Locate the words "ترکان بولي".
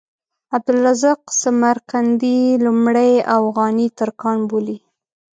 3.99-4.77